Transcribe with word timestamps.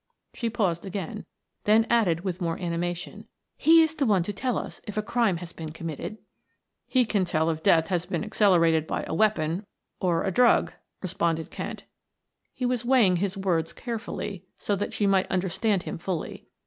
She 0.33 0.49
paused 0.49 0.83
again, 0.83 1.27
then 1.65 1.85
added 1.87 2.21
with 2.21 2.41
more 2.41 2.59
animation, 2.59 3.27
"He 3.55 3.83
is 3.83 3.93
the 3.93 4.05
one 4.07 4.23
to 4.23 4.33
tell 4.33 4.57
us 4.57 4.81
if 4.85 4.97
a 4.97 5.03
crime 5.03 5.37
has 5.37 5.53
been 5.53 5.69
committed." 5.71 6.17
"He 6.87 7.05
can 7.05 7.23
tell 7.23 7.51
if 7.51 7.61
death 7.61 7.89
has 7.89 8.07
been 8.07 8.23
accelerated 8.23 8.87
by 8.87 9.03
a 9.05 9.13
weapon, 9.13 9.67
or 9.99 10.23
a 10.23 10.31
drug," 10.31 10.73
responded 11.03 11.51
Kent; 11.51 11.83
he 12.51 12.65
was 12.65 12.83
weighing 12.83 13.17
his 13.17 13.37
words 13.37 13.73
carefully 13.73 14.43
so 14.57 14.75
that 14.75 14.91
she 14.91 15.05
might 15.05 15.29
understand 15.29 15.83
him 15.83 15.99
fully. 15.99 16.47